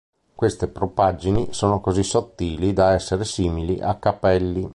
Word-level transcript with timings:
Queste 0.33 0.67
propaggini 0.67 1.49
sono 1.53 1.79
così 1.79 2.01
sottili 2.01 2.73
da 2.73 2.93
essere 2.93 3.23
simili 3.23 3.79
a 3.81 3.97
capelli. 3.97 4.67